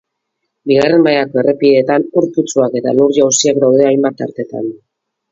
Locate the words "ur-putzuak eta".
2.21-2.93